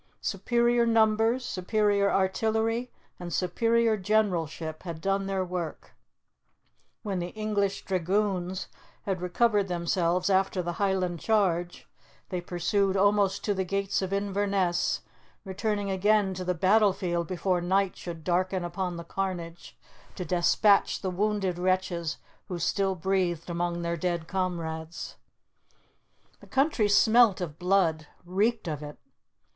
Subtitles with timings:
[0.19, 5.91] Superior numbers, superior artillery, and superior generalship, had done their work;
[7.03, 8.67] when the English dragoons
[9.03, 11.87] had recovered themselves after the Highland charge,
[12.29, 15.01] they pursued almost to the gates of Inverness,
[15.45, 19.77] returning again to the battlefield before night should darken upon the carnage,
[20.15, 25.17] to despatch the wounded wretches who still breathed among their dead comrades.
[26.39, 28.97] The country smelt of blood; reeked of it.